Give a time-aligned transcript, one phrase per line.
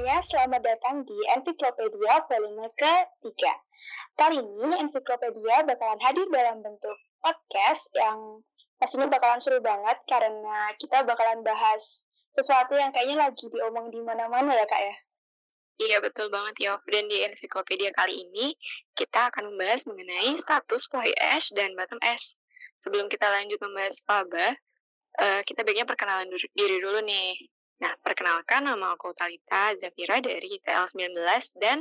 [0.00, 3.36] semuanya, selamat datang di Ensiklopedia volume ke-3.
[4.16, 8.40] Kali ini Ensiklopedia bakalan hadir dalam bentuk podcast yang
[8.80, 12.00] pastinya bakalan seru banget karena kita bakalan bahas
[12.32, 14.96] sesuatu yang kayaknya lagi diomong di mana-mana ya kak ya.
[15.84, 16.80] Iya betul banget Yov.
[16.88, 18.56] Dan di ensiklopedia kali ini
[18.96, 22.40] kita akan membahas mengenai status fly ash dan bottom ash.
[22.80, 24.56] Sebelum kita lanjut membahas faba,
[25.20, 27.59] uh, kita baiknya perkenalan diri dulu nih.
[27.80, 31.16] Nah, perkenalkan nama aku Talita Zafira dari TL19
[31.56, 31.80] dan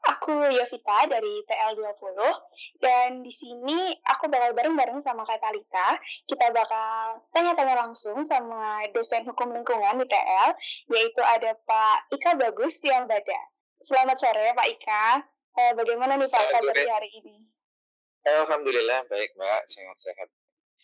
[0.00, 2.16] Aku Yovita dari TL20
[2.80, 6.00] dan di sini aku bakal bareng-bareng sama Kak Talita.
[6.24, 10.56] Kita bakal tanya-tanya langsung sama dosen hukum lingkungan di TL,
[10.96, 13.40] yaitu ada Pak Ika Bagus Tiang Bada.
[13.84, 15.04] Selamat sore Pak Ika.
[15.60, 17.36] Eh, bagaimana nih Pak kabar hari ini?
[18.24, 20.28] Alhamdulillah baik Mbak, sehat-sehat.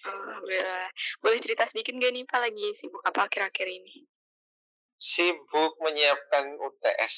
[0.06, 0.88] Alhamdulillah.
[1.18, 4.06] Boleh cerita sedikit gak nih Pak lagi sibuk apa akhir-akhir ini?
[4.96, 7.14] Sibuk menyiapkan UTS.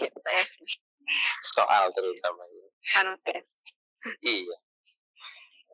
[0.00, 0.50] UTS.
[1.54, 2.42] Soal terutama.
[2.94, 3.60] Kan UTS.
[4.24, 4.56] iya.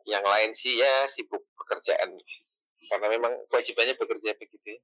[0.09, 2.17] Yang lain sih ya sibuk pekerjaan.
[2.89, 4.81] Karena memang kewajibannya bekerja begitu ya.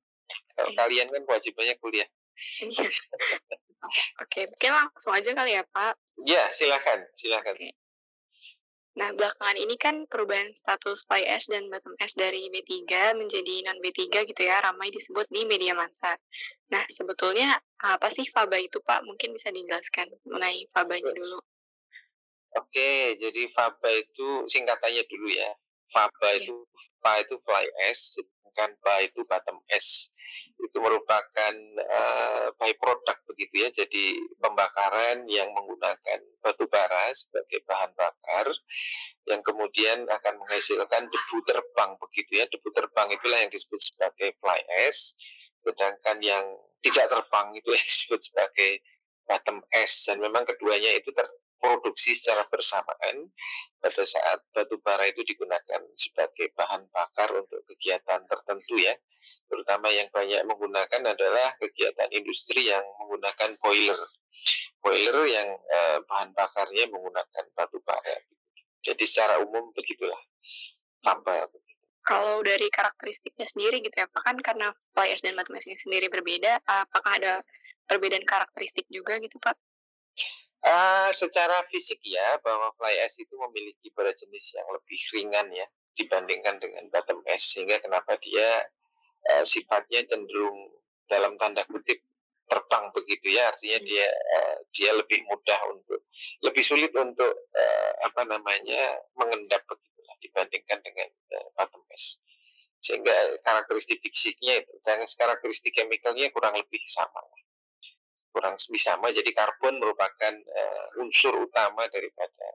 [0.56, 0.78] Kalau iya.
[0.78, 2.10] kalian kan kewajibannya kuliah.
[2.62, 2.88] Iya.
[4.22, 5.94] Oke, mungkin langsung aja kali ya Pak.
[6.26, 7.56] Iya, silakan, silakan.
[7.58, 7.74] Okay.
[8.98, 13.78] Nah, belakangan ini kan perubahan status Pi S dan bottom S dari B3 menjadi non
[13.78, 16.18] B3 gitu ya, ramai disebut di media massa.
[16.74, 19.06] Nah, sebetulnya apa sih faba itu, Pak?
[19.06, 21.38] Mungkin bisa dijelaskan mengenai fabanya dulu.
[22.58, 25.54] Oke, jadi faba itu singkatannya dulu ya.
[25.94, 26.44] Faba yeah.
[26.44, 26.56] itu
[27.00, 30.12] fa itu fly S, sedangkan ba itu bottom S
[30.58, 31.54] itu merupakan
[31.86, 33.70] uh, byproduct begitu ya.
[33.72, 38.50] Jadi pembakaran yang menggunakan batu bara sebagai bahan bakar
[39.28, 42.46] yang kemudian akan menghasilkan debu terbang begitu ya.
[42.50, 45.14] Debu terbang itulah yang disebut sebagai fly ash.
[45.62, 46.46] Sedangkan yang
[46.82, 48.72] tidak terbang itu yang disebut sebagai
[49.28, 51.12] bottom ash dan memang keduanya itu
[51.58, 53.34] terproduksi secara bersamaan
[53.82, 58.94] pada saat batu bara itu digunakan sebagai bahan bakar untuk kegiatan tertentu ya
[59.50, 64.00] terutama yang banyak menggunakan adalah kegiatan industri yang menggunakan boiler.
[64.84, 68.22] Boiler yang eh, bahan bakarnya menggunakan batu bara.
[68.86, 70.20] Jadi secara umum begitulah.
[71.04, 71.52] Tambah
[72.08, 76.64] Kalau dari karakteristiknya sendiri gitu ya, Pak, kan karena fly ash dan ini sendiri berbeda,
[76.64, 77.34] apakah ada
[77.84, 79.56] perbedaan karakteristik juga gitu, Pak?
[80.68, 85.64] Uh, secara fisik ya, bahwa fly ash itu memiliki berat jenis yang lebih ringan ya
[85.96, 88.68] dibandingkan dengan bottom ash, sehingga kenapa dia
[89.32, 90.76] uh, sifatnya cenderung
[91.08, 92.04] dalam tanda kutip
[92.52, 93.56] terbang begitu ya.
[93.56, 93.88] Artinya hmm.
[93.88, 96.04] dia uh, dia lebih mudah untuk
[96.44, 97.34] lebih sulit untuk
[97.98, 101.10] apa namanya mengendap begitulah dibandingkan dengan
[101.58, 102.18] bottom mesh
[102.82, 107.20] sehingga karakteristik fisiknya itu dan karakteristik chemicalnya kurang lebih sama
[108.38, 112.48] kurang lebih sama jadi karbon merupakan uh, unsur utama daripada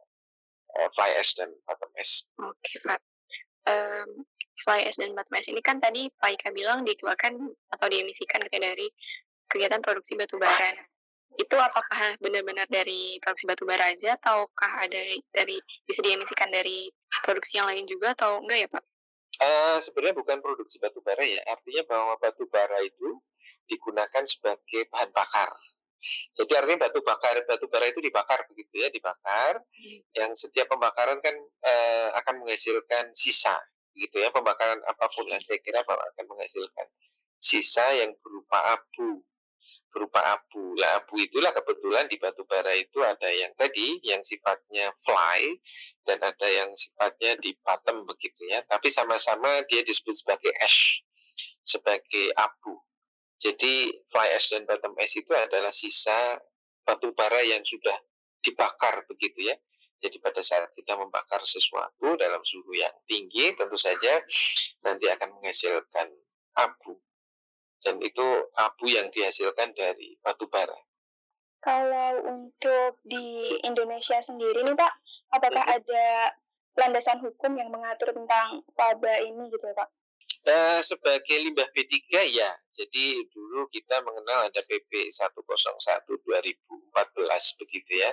[0.79, 2.23] uh, fly ash dan bottom mesh.
[2.39, 3.01] Oke okay, pak.
[3.67, 4.23] Um,
[4.63, 7.35] fly ash dan bottom ash ini kan tadi Pak Ika bilang dikeluarkan
[7.75, 8.87] atau diemisikan gitu ya dari
[9.51, 10.71] kegiatan produksi batu bara.
[11.35, 15.03] Itu apakah benar-benar dari produksi batu bara aja ataukah ada
[15.35, 16.95] dari bisa diemisikan dari
[17.27, 18.85] produksi yang lain juga atau enggak ya Pak?
[19.41, 23.17] Uh, sebenarnya bukan produksi batu bara ya, artinya bahwa batu bara itu
[23.69, 25.51] digunakan sebagai bahan bakar.
[26.35, 29.63] Jadi artinya batu bakar batu bara itu dibakar begitu ya, dibakar.
[29.63, 30.01] Hmm.
[30.19, 33.55] Yang setiap pembakaran kan uh, akan menghasilkan sisa
[33.97, 36.87] gitu ya pembakaran apa pun yang saya kira bahwa akan menghasilkan
[37.37, 39.21] sisa yang berupa abu
[39.93, 44.93] berupa abu lah abu itulah kebetulan di batu bara itu ada yang tadi yang sifatnya
[45.05, 45.41] fly
[46.09, 51.05] dan ada yang sifatnya di bottom begitu ya tapi sama-sama dia disebut sebagai ash
[51.63, 52.81] sebagai abu
[53.43, 56.39] jadi fly ash dan bottom ash itu adalah sisa
[56.87, 57.99] batu bara yang sudah
[58.43, 59.57] dibakar begitu ya
[60.03, 64.19] jadi pada saat kita membakar sesuatu dalam suhu yang tinggi, tentu saja
[64.83, 66.11] nanti akan menghasilkan
[66.59, 66.99] abu.
[67.79, 68.27] Dan itu
[68.59, 70.75] abu yang dihasilkan dari batu bara.
[71.63, 74.93] Kalau untuk di Indonesia sendiri nih Pak,
[75.39, 75.77] apakah hmm.
[75.79, 76.07] ada
[76.75, 79.87] landasan hukum yang mengatur tentang faba ini gitu Pak?
[80.43, 82.03] Uh, sebagai limbah B3
[82.35, 82.51] ya.
[82.75, 88.11] Jadi dulu kita mengenal ada PP 101 2014 begitu ya.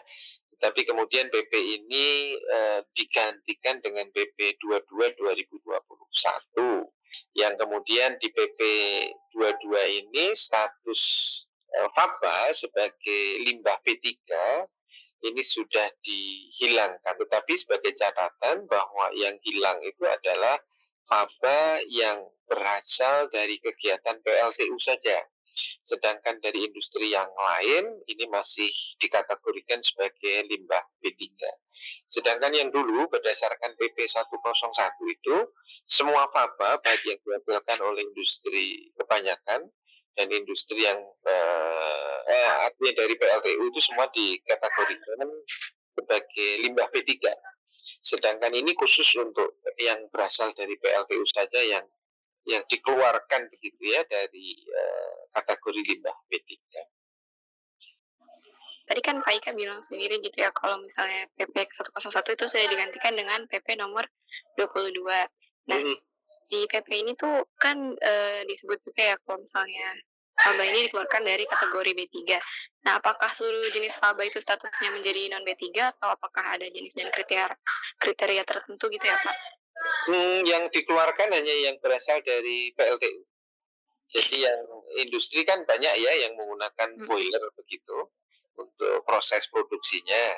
[0.62, 6.86] Tapi kemudian PP ini uh, digantikan dengan PP 22 2021
[7.34, 8.60] yang kemudian di PP
[9.34, 11.02] 22 ini status
[11.82, 14.06] uh, FABA sebagai limbah P3
[15.26, 17.14] ini sudah dihilangkan.
[17.26, 20.62] Tetapi sebagai catatan bahwa yang hilang itu adalah
[21.10, 25.26] FABA yang berasal dari kegiatan PLTU saja.
[25.82, 28.70] Sedangkan dari industri yang lain ini masih
[29.02, 31.26] dikategorikan sebagai limbah B3.
[32.06, 34.30] Sedangkan yang dulu berdasarkan PP 101
[35.10, 35.36] itu
[35.90, 39.66] semua faba baik yang dihasilkan oleh industri kebanyakan
[40.14, 45.26] dan industri yang eh, eh, artinya dari PLTU itu semua dikategorikan
[45.98, 47.18] sebagai limbah B3.
[48.00, 51.86] Sedangkan ini khusus untuk yang berasal dari PLTU saja yang
[52.48, 56.56] yang dikeluarkan begitu ya dari uh, kategori limbah B3.
[58.90, 63.14] Tadi kan Pak Ika bilang sendiri gitu ya kalau misalnya PP 101 itu sudah digantikan
[63.14, 64.10] dengan PP nomor
[64.58, 64.98] 22.
[65.70, 65.98] Nah, hmm.
[66.50, 69.94] di PP ini tuh kan uh, disebut juga ya kalau misalnya
[70.40, 72.18] faba ini dikeluarkan dari kategori B3.
[72.88, 77.12] Nah, apakah seluruh jenis faba itu statusnya menjadi non B3 atau apakah ada jenis dan
[77.12, 77.52] kriteria
[78.00, 79.36] kriteria tertentu gitu ya, Pak?
[80.10, 83.24] Hmm, yang dikeluarkan hanya yang berasal dari PLTU.
[84.10, 84.60] Jadi yang
[84.98, 87.06] industri kan banyak ya yang menggunakan hmm.
[87.06, 88.10] boiler begitu
[88.58, 90.36] untuk proses produksinya.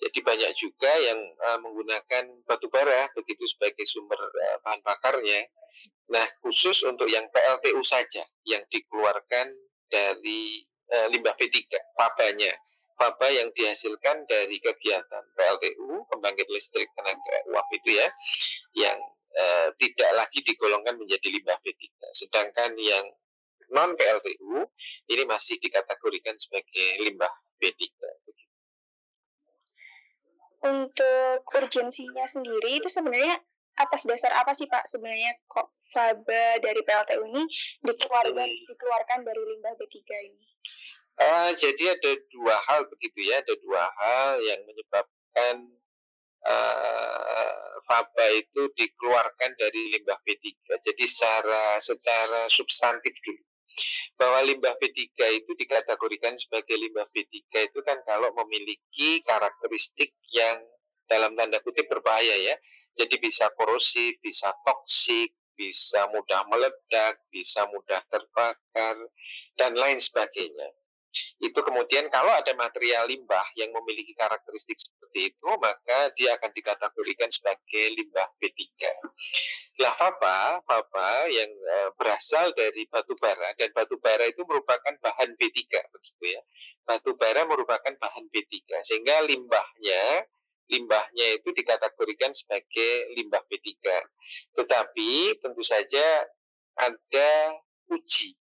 [0.00, 5.44] Jadi banyak juga yang uh, menggunakan batu bara begitu sebagai sumber uh, bahan bakarnya.
[6.08, 9.52] Nah, khusus untuk yang PLTU saja yang dikeluarkan
[9.92, 10.64] dari
[10.96, 11.68] uh, limbah B3,
[12.00, 12.56] fabanya.
[12.96, 18.08] Faba yang dihasilkan dari kegiatan PLTU, pembangkit listrik tenaga uap itu ya,
[18.76, 18.98] yang
[19.36, 21.80] uh, tidak lagi digolongkan menjadi limbah B3.
[22.16, 23.04] Sedangkan yang
[23.72, 24.64] non PLTU
[25.12, 27.30] ini masih dikategorikan sebagai limbah
[27.60, 27.88] B3
[30.60, 33.40] untuk urgensinya sendiri itu sebenarnya
[33.80, 37.42] atas dasar apa sih Pak sebenarnya kok faba dari PLTU ini
[37.82, 38.66] dikeluarkan hmm.
[38.70, 39.98] dikeluarkan dari limbah B3
[40.30, 40.46] ini?
[41.20, 45.68] Uh, jadi ada dua hal begitu ya, ada dua hal yang menyebabkan
[46.48, 50.48] uh, faba itu dikeluarkan dari limbah B3.
[50.80, 53.49] Jadi secara secara substantif dulu
[54.20, 60.60] bahwa limbah B3 itu dikategorikan sebagai limbah B3 itu kan kalau memiliki karakteristik yang
[61.10, 62.56] dalam tanda kutip berbahaya ya.
[62.98, 68.96] Jadi bisa korosif, bisa toksik, bisa mudah meledak, bisa mudah terbakar,
[69.56, 70.68] dan lain sebagainya.
[71.42, 77.28] Itu kemudian kalau ada material limbah yang memiliki karakteristik seperti itu, maka dia akan dikategorikan
[77.34, 78.62] sebagai limbah B3.
[79.80, 85.34] Lah faba, faba yang e, berasal dari batu bara dan batu bara itu merupakan bahan
[85.34, 85.58] B3
[85.90, 86.42] begitu ya.
[86.86, 90.28] Batu bara merupakan bahan B3 sehingga limbahnya
[90.70, 93.66] limbahnya itu dikategorikan sebagai limbah B3.
[94.54, 96.06] Tetapi tentu saja
[96.78, 97.30] ada
[97.90, 98.38] uji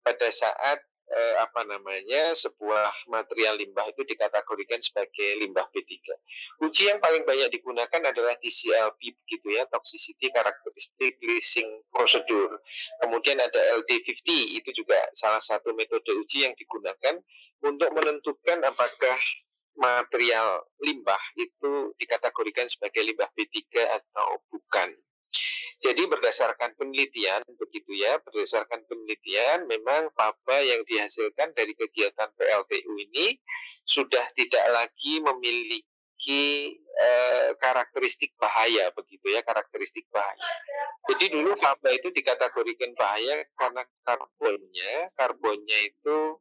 [0.00, 5.90] pada saat eh, apa namanya sebuah material limbah itu dikategorikan sebagai limbah B3.
[6.62, 12.62] Uji yang paling banyak digunakan adalah TCLP begitu ya, toxicity characteristic leasing procedure.
[13.02, 14.26] Kemudian ada LD50
[14.62, 17.18] itu juga salah satu metode uji yang digunakan
[17.60, 19.18] untuk menentukan apakah
[19.78, 24.92] material limbah itu dikategorikan sebagai limbah B3 atau bukan.
[25.80, 33.40] Jadi berdasarkan penelitian begitu ya, berdasarkan penelitian memang faba yang dihasilkan dari kegiatan PLTU ini
[33.88, 40.44] sudah tidak lagi memiliki eh, karakteristik bahaya begitu ya, karakteristik bahaya.
[41.08, 46.36] Jadi dulu faba itu dikategorikan bahaya karena karbonnya, karbonnya itu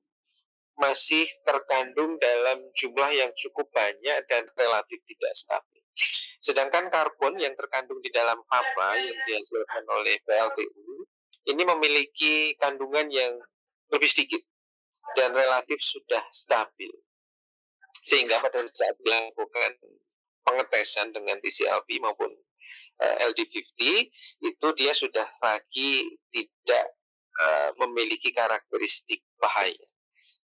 [0.79, 5.84] masih terkandung dalam jumlah yang cukup banyak dan relatif tidak stabil.
[6.39, 11.03] Sedangkan karbon yang terkandung di dalam faba yang dihasilkan oleh PLTU
[11.51, 13.36] ini memiliki kandungan yang
[13.91, 14.39] lebih sedikit
[15.19, 16.91] dan relatif sudah stabil.
[18.08, 19.75] Sehingga pada saat dilakukan
[20.48, 22.31] pengetesan dengan TCLP maupun
[23.03, 23.79] uh, eh, LD50
[24.46, 26.86] itu dia sudah lagi tidak
[27.41, 29.84] uh, memiliki karakteristik bahaya.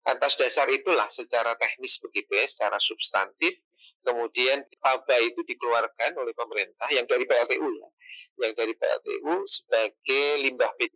[0.05, 3.57] Atas dasar itulah secara teknis begitu ya, secara substantif,
[4.05, 7.89] kemudian faba itu dikeluarkan oleh pemerintah yang dari PLTU ya,
[8.45, 10.93] yang dari PLTU sebagai limbah B3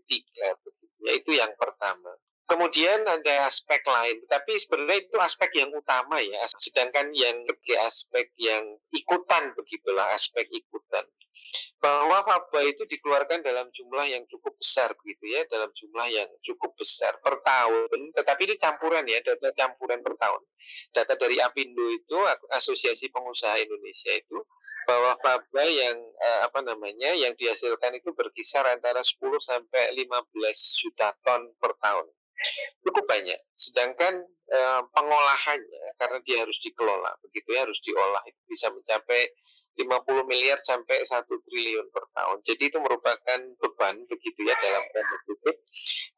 [1.10, 2.12] ya itu yang pertama.
[2.50, 6.42] Kemudian ada aspek lain, tapi sebenarnya itu aspek yang utama ya.
[6.58, 11.06] Sedangkan yang ketiga aspek yang ikutan begitulah aspek ikutan.
[11.78, 16.74] Bahwa faba itu dikeluarkan dalam jumlah yang cukup besar begitu ya, dalam jumlah yang cukup
[16.74, 18.18] besar per tahun.
[18.18, 20.42] Tetapi ini campuran ya, data campuran per tahun.
[20.90, 22.18] Data dari Apindo itu
[22.50, 24.42] Asosiasi Pengusaha Indonesia itu
[24.90, 31.14] bahwa faba yang eh, apa namanya yang dihasilkan itu berkisar antara 10 sampai 15 juta
[31.22, 32.10] ton per tahun
[32.86, 33.40] cukup banyak.
[33.56, 39.30] Sedangkan eh, pengolahannya karena dia harus dikelola, begitu ya harus diolah itu bisa mencapai
[39.80, 42.44] 50 miliar sampai 1 triliun per tahun.
[42.44, 44.84] Jadi itu merupakan beban begitu ya dalam
[45.24, 45.56] kutip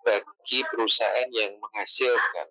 [0.01, 2.47] bagi perusahaan yang menghasilkan.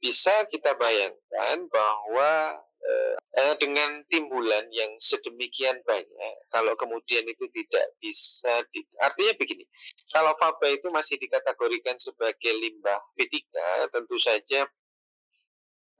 [0.00, 8.64] Bisa kita bayangkan bahwa eh, dengan timbulan yang sedemikian banyak, kalau kemudian itu tidak bisa,
[8.74, 9.64] di, artinya begini,
[10.10, 13.36] kalau faba itu masih dikategorikan sebagai limbah B3,
[13.92, 14.66] tentu saja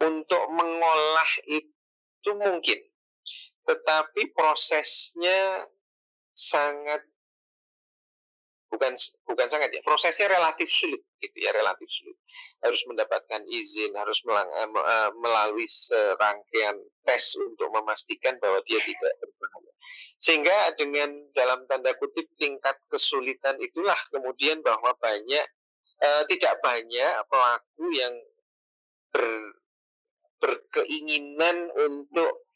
[0.00, 2.80] untuk mengolah itu mungkin,
[3.68, 5.68] tetapi prosesnya
[6.32, 7.04] sangat
[8.70, 8.94] bukan
[9.26, 9.82] bukan sangat ya.
[9.82, 12.16] Prosesnya relatif sulit gitu ya relatif sulit.
[12.62, 19.72] Harus mendapatkan izin harus melang, uh, melalui serangkaian tes untuk memastikan bahwa dia tidak berbahaya.
[20.20, 25.44] Sehingga dengan dalam tanda kutip tingkat kesulitan itulah kemudian bahwa banyak
[26.00, 28.14] uh, tidak banyak pelaku yang
[29.10, 29.26] ber,
[30.40, 32.46] berkeinginan untuk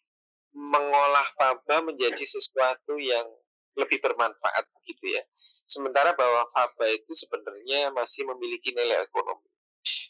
[0.54, 3.26] mengolah faba menjadi sesuatu yang
[3.74, 5.22] lebih bermanfaat begitu ya.
[5.64, 9.48] Sementara bahwa faba itu sebenarnya masih memiliki nilai ekonomi.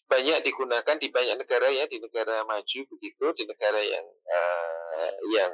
[0.06, 5.52] Banyak digunakan di banyak negara ya, di negara maju begitu, di negara yang uh, yang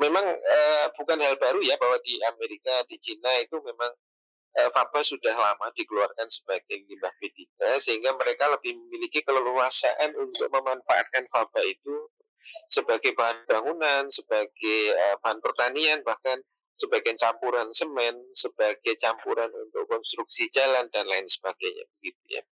[0.00, 3.92] memang uh, bukan hal baru ya bahwa di Amerika, di Cina itu memang
[4.60, 7.40] uh, faba sudah lama dikeluarkan sebagai limbah B3
[7.80, 12.08] sehingga mereka lebih memiliki keleluasaan untuk memanfaatkan faba itu
[12.68, 16.40] sebagai bahan bangunan, sebagai uh, bahan pertanian, bahkan
[16.82, 22.42] sebagai campuran semen, sebagai campuran untuk konstruksi jalan dan lain sebagainya begitu ya.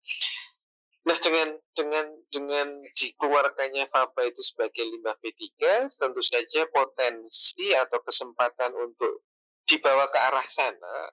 [1.10, 5.42] Nah dengan dengan dengan dikeluarkannya faba itu sebagai limbah B3
[5.90, 9.26] tentu saja potensi atau kesempatan untuk
[9.66, 11.10] dibawa ke arah sana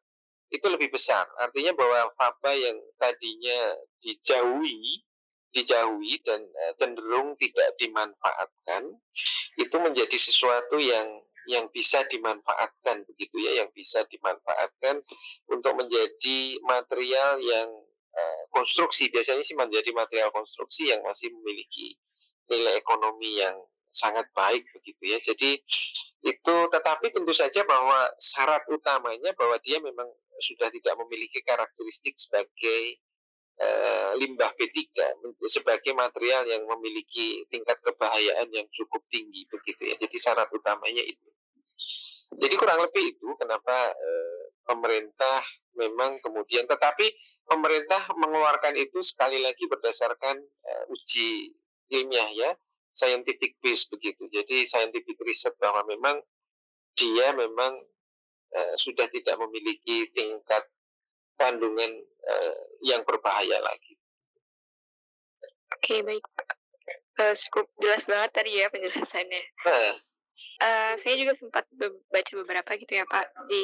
[0.53, 1.25] itu lebih besar.
[1.41, 5.07] Artinya bahwa faba yang tadinya dijauhi
[5.55, 8.93] dijauhi dan uh, cenderung tidak dimanfaatkan
[9.57, 14.99] itu menjadi sesuatu yang yang bisa dimanfaatkan begitu ya yang bisa dimanfaatkan
[15.47, 17.69] untuk menjadi material yang
[18.13, 21.95] uh, konstruksi biasanya sih menjadi material konstruksi yang masih memiliki
[22.51, 23.55] nilai ekonomi yang
[23.91, 25.57] sangat baik begitu ya jadi
[26.27, 30.05] itu tetapi tentu saja bahwa syarat utamanya bahwa dia memang
[30.43, 32.99] sudah tidak memiliki karakteristik sebagai
[33.57, 34.77] Eh, limbah B3
[35.49, 39.97] sebagai material yang memiliki tingkat kebahayaan yang cukup tinggi begitu ya.
[39.97, 41.25] Jadi syarat utamanya itu.
[42.35, 45.41] Jadi kurang lebih itu kenapa eh, pemerintah
[45.79, 47.07] memang kemudian tetapi
[47.47, 51.55] pemerintah mengeluarkan itu sekali lagi berdasarkan eh, uji
[51.87, 52.51] ilmiah ya,
[52.91, 54.27] scientific base begitu.
[54.27, 56.19] Jadi scientific riset bahwa memang
[56.99, 57.79] dia memang
[58.51, 60.67] eh, sudah tidak memiliki tingkat
[61.37, 61.91] kandungan
[62.25, 63.93] uh, yang berbahaya lagi.
[65.77, 66.25] Oke, baik.
[67.17, 69.43] Uh, cukup jelas banget tadi ya penjelasannya.
[69.65, 69.95] Uh.
[70.57, 73.61] Uh, saya juga sempat be baca beberapa gitu ya Pak di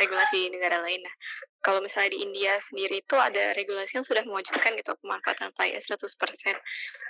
[0.00, 1.04] regulasi negara lain.
[1.04, 1.14] Nah,
[1.60, 6.08] kalau misalnya di India sendiri itu ada regulasi yang sudah mewajibkan gitu pemanfaatan ash 100%.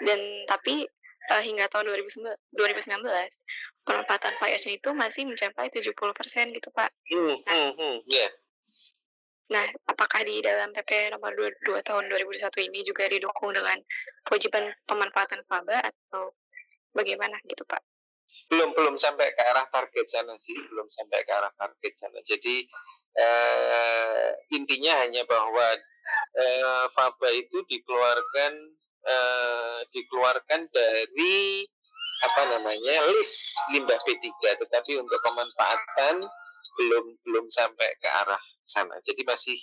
[0.03, 0.19] Dan
[0.51, 0.87] tapi
[1.31, 3.07] uh, hingga tahun 2019, 2019
[3.87, 6.91] pemanfaatan ash itu masih mencapai 70% gitu Pak.
[7.11, 8.31] Hmm, nah, hmm, hmm, yeah.
[9.53, 13.77] Nah, apakah di dalam PP nomor 22 tahun 2021 ini juga didukung dengan
[14.25, 16.33] kewajiban pemanfaatan faba atau
[16.97, 17.85] bagaimana gitu Pak?
[18.51, 22.19] Belum belum sampai ke arah target sana sih, belum sampai ke arah target sana.
[22.25, 22.69] Jadi
[23.17, 25.67] eh, intinya hanya bahwa
[26.37, 28.53] eh, faba itu dikeluarkan
[29.09, 31.65] eh, dikeluarkan dari
[32.23, 34.31] apa namanya list limbah P3,
[34.63, 36.23] tetapi untuk pemanfaatan
[36.79, 38.95] belum belum sampai ke arah sana.
[39.03, 39.59] Jadi masih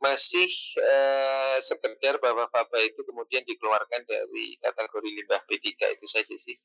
[0.00, 0.48] masih
[0.80, 6.56] eh, sekedar bahwa faba itu kemudian dikeluarkan dari kategori limbah B3 itu saja sih.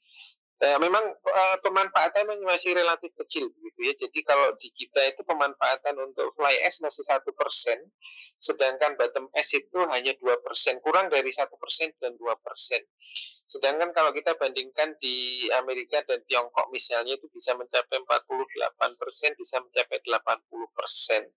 [0.56, 3.94] Eh, memang eh, pemanfaatan masih relatif kecil begitu ya.
[4.08, 7.76] Jadi kalau di kita itu pemanfaatan untuk fly ash masih satu persen,
[8.40, 12.80] sedangkan bottom ash itu hanya dua persen, kurang dari satu persen dan dua persen.
[13.44, 19.60] Sedangkan kalau kita bandingkan di Amerika dan Tiongkok misalnya itu bisa mencapai 48 persen, bisa
[19.60, 21.28] mencapai 80 persen.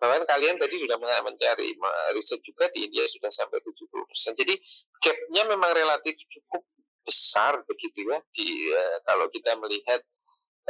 [0.00, 1.76] Bahkan kalian tadi sudah mencari
[2.16, 4.32] riset juga di India sudah sampai 70 persen.
[4.32, 4.56] Jadi
[4.96, 6.64] gapnya memang relatif cukup
[7.02, 10.00] besar begitu ya di uh, kalau kita melihat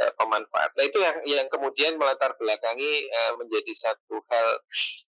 [0.01, 0.73] uh, pemanfaat.
[0.77, 4.47] Nah itu yang yang kemudian melatar belakangi uh, menjadi satu hal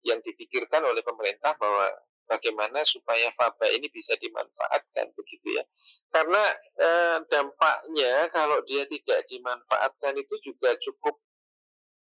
[0.04, 1.92] yang dipikirkan oleh pemerintah bahwa
[2.28, 5.64] bagaimana supaya faba ini bisa dimanfaatkan begitu ya.
[6.12, 6.42] Karena
[6.80, 11.20] uh, dampaknya kalau dia tidak dimanfaatkan itu juga cukup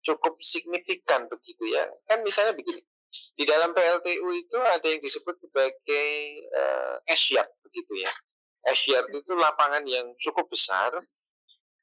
[0.02, 1.86] cukup signifikan begitu ya.
[2.10, 2.82] Kan misalnya begini,
[3.38, 6.10] di dalam PLTU itu ada yang disebut sebagai
[6.50, 6.98] uh,
[7.68, 8.12] begitu ya.
[8.62, 10.94] Asyard itu lapangan yang cukup besar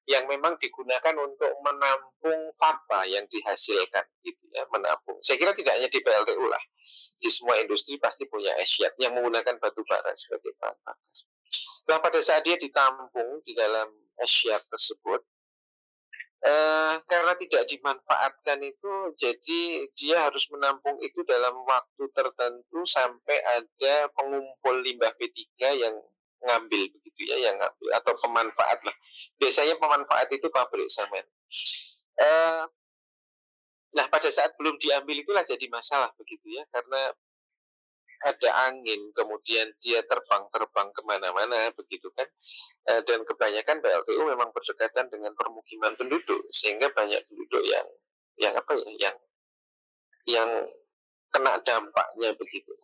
[0.09, 5.21] yang memang digunakan untuk menampung faba yang dihasilkan gitu ya menampung.
[5.21, 6.63] Saya kira tidak hanya di PLTU lah
[7.19, 10.97] di semua industri pasti punya asyat yang menggunakan batu bara sebagai bahan bakar.
[11.91, 13.91] Nah pada saat dia ditampung di dalam
[14.23, 15.19] asyat tersebut
[16.47, 19.61] eh, karena tidak dimanfaatkan itu jadi
[19.99, 25.43] dia harus menampung itu dalam waktu tertentu sampai ada pengumpul limbah P3
[25.75, 25.95] yang
[26.39, 28.95] ngambil begitu ya yang ngambil atau pemanfaat lah.
[29.39, 31.25] Biasanya pemanfaat itu pabrik semen.
[32.19, 32.67] Uh,
[33.95, 37.09] nah pada saat belum diambil itulah jadi masalah begitu ya karena
[38.19, 42.27] ada angin kemudian dia terbang-terbang ke mana-mana begitu kan.
[42.83, 47.87] E, dan kebanyakan PLTU memang berdekatan dengan permukiman penduduk sehingga banyak penduduk yang
[48.39, 49.17] yang apa ya yang
[50.27, 50.49] yang
[51.31, 52.75] kena dampaknya begitu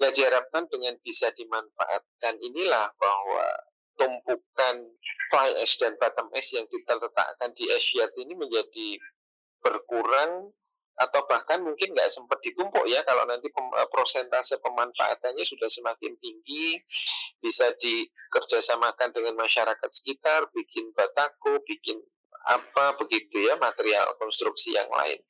[0.00, 2.40] Nah diharapkan dengan bisa dimanfaatkan.
[2.40, 3.46] Inilah bahwa
[3.96, 4.76] tumpukan
[5.32, 9.00] fly ash dan bottom ash yang kita letakkan di yard ini menjadi
[9.64, 10.52] berkurang
[10.96, 16.16] atau bahkan mungkin nggak sempat ditumpuk ya kalau nanti pem, eh, prosentase pemanfaatannya sudah semakin
[16.16, 16.80] tinggi
[17.44, 22.00] bisa dikerjasamakan dengan masyarakat sekitar bikin batako bikin
[22.48, 25.20] apa begitu ya material konstruksi yang lain.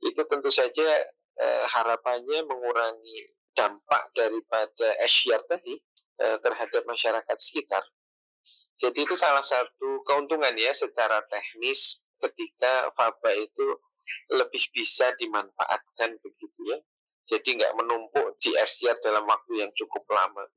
[0.00, 0.88] Itu tentu saja
[1.36, 5.78] eh, harapannya mengurangi dampak daripada esyar tadi
[6.20, 7.82] eh, terhadap masyarakat sekitar.
[8.80, 13.76] Jadi itu salah satu keuntungan ya secara teknis ketika faba itu
[14.32, 16.78] lebih bisa dimanfaatkan begitu ya.
[17.28, 20.48] Jadi nggak menumpuk di esyar dalam waktu yang cukup lama.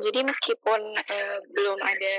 [0.00, 2.16] Jadi meskipun eh, belum ada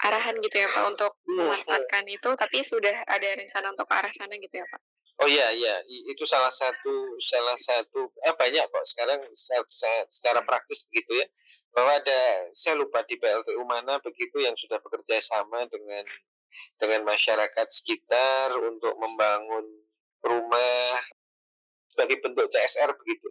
[0.00, 4.12] arahan gitu ya Pak untuk hmm, memanfaatkan itu, tapi sudah ada rencana untuk ke arah
[4.14, 4.80] sana gitu ya Pak?
[5.20, 5.84] Oh iya iya.
[6.08, 9.20] Itu salah satu salah satu eh banyak kok sekarang
[10.08, 11.26] secara praktis begitu ya
[11.76, 16.02] bahwa ada saya lupa di PLTU mana begitu yang sudah bekerja sama dengan
[16.82, 19.64] dengan masyarakat sekitar untuk membangun
[20.24, 20.98] rumah
[21.94, 23.30] sebagai bentuk CSR begitu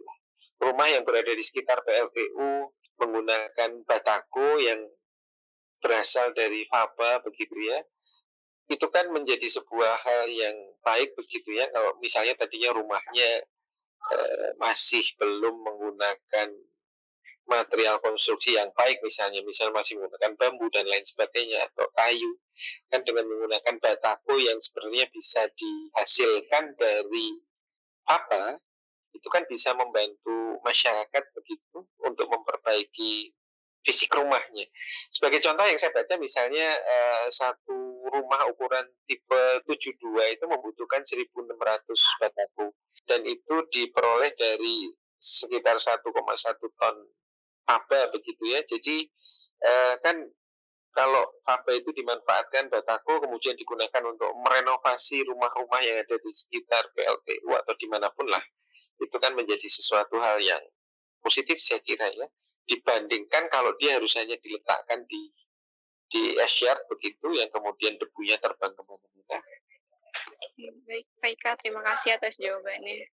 [0.60, 2.68] rumah yang berada di sekitar PLTU
[3.00, 4.80] menggunakan batako yang
[5.80, 7.80] berasal dari faba begitu ya
[8.70, 10.54] itu kan menjadi sebuah hal yang
[10.86, 13.42] baik begitu ya kalau misalnya tadinya rumahnya
[14.14, 16.48] eh, masih belum menggunakan
[17.50, 22.38] material konstruksi yang baik misalnya misalnya masih menggunakan bambu dan lain sebagainya atau kayu
[22.94, 27.42] kan dengan menggunakan batako yang sebenarnya bisa dihasilkan dari
[28.06, 28.62] apa
[29.10, 33.34] itu kan bisa membantu masyarakat begitu untuk memperbaiki
[33.84, 34.68] fisik rumahnya.
[35.08, 39.96] Sebagai contoh yang saya baca misalnya uh, satu rumah ukuran tipe 72
[40.36, 41.56] itu membutuhkan 1.600
[42.20, 42.66] bataku
[43.08, 46.04] dan itu diperoleh dari sekitar 1,1
[46.60, 46.96] ton
[47.64, 48.60] faba begitu ya.
[48.68, 49.08] Jadi
[49.64, 50.28] uh, kan
[50.90, 57.54] kalau faba itu dimanfaatkan batako kemudian digunakan untuk merenovasi rumah-rumah yang ada di sekitar PLTU
[57.54, 58.42] atau di mana pun lah
[59.00, 60.60] itu kan menjadi sesuatu hal yang
[61.24, 62.26] positif saya kira ya
[62.68, 65.32] dibandingkan kalau dia harus hanya diletakkan di
[66.10, 69.38] di esyar begitu yang kemudian debunya terbang ke mana-mana.
[71.22, 73.06] Baik, Kak, terima kasih atas jawabannya.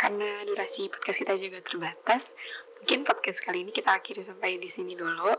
[0.00, 2.34] Karena durasi podcast kita juga terbatas,
[2.80, 5.34] mungkin podcast kali ini kita akhiri sampai di sini dulu.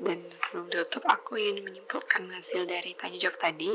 [0.00, 3.70] Dan sebelum ditutup, aku ingin menyimpulkan hasil dari tanya jawab tadi.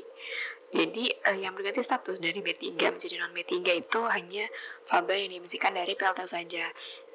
[0.69, 4.45] Jadi uh, yang berganti status dari B3 menjadi non B3 itu hanya
[4.85, 6.69] faba yang diemisikan dari PLTU saja.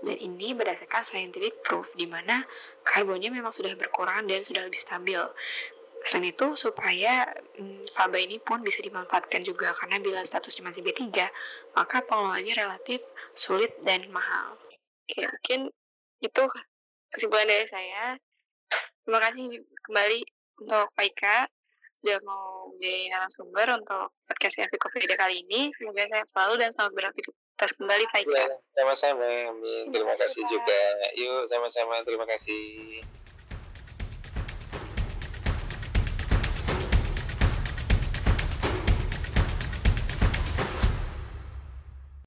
[0.04, 2.44] Dan ini berdasarkan scientific proof di mana
[2.84, 5.20] karbonnya memang sudah berkurang dan sudah lebih stabil.
[6.04, 11.00] Selain itu, supaya hmm, faba ini pun bisa dimanfaatkan juga karena bila statusnya masih B3,
[11.72, 13.00] maka pengelolaannya relatif
[13.32, 14.60] sulit dan mahal.
[15.08, 15.60] Oke, mungkin
[16.20, 16.42] itu
[17.08, 18.20] kesimpulan dari saya.
[19.04, 20.20] Terima kasih kembali
[20.60, 21.38] untuk Pak Ika
[22.04, 25.72] sudah mau menjadi narasumber untuk podcast Encyclopedia kali ini.
[25.72, 28.44] Semoga saya selalu dan selamat beraktivitas kembali, Pak Ika.
[28.77, 29.31] Sama-sama,
[29.88, 30.81] Terima kasih juga.
[31.16, 32.05] Yuk, sama-sama.
[32.05, 33.00] Terima kasih.